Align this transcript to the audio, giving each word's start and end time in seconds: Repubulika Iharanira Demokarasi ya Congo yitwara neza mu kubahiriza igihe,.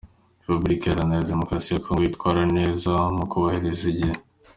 Repubulika 0.43 0.83
Iharanira 0.85 1.29
Demokarasi 1.31 1.69
ya 1.73 1.83
Congo 1.85 2.01
yitwara 2.03 2.41
neza 2.57 2.91
mu 3.15 3.23
kubahiriza 3.31 3.83
igihe,. 3.93 4.15